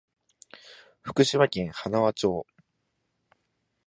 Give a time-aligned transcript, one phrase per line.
[1.03, 2.47] 福島県塙町